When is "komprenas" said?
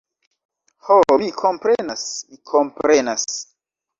1.41-2.05, 2.53-3.27